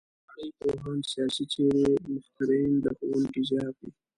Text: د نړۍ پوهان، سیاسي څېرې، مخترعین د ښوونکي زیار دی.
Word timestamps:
د 0.03 0.07
نړۍ 0.27 0.51
پوهان، 0.59 0.97
سیاسي 1.11 1.43
څېرې، 1.51 1.85
مخترعین 2.13 2.73
د 2.81 2.85
ښوونکي 2.97 3.41
زیار 3.49 3.73
دی. 3.79 3.89